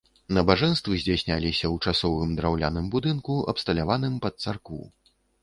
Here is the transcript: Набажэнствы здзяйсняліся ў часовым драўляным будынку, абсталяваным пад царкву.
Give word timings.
Набажэнствы 0.35 0.95
здзяйсняліся 1.01 1.63
ў 1.73 1.89
часовым 1.89 2.33
драўляным 2.39 2.89
будынку, 2.97 3.37
абсталяваным 3.55 4.19
пад 4.27 4.33
царкву. 4.47 4.83